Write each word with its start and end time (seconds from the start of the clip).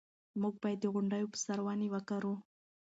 موږ 0.41 0.53
باید 0.63 0.79
د 0.81 0.85
غونډیو 0.93 1.31
په 1.31 1.37
سر 1.45 1.59
ونې 1.65 1.87
وکرو. 1.93 2.33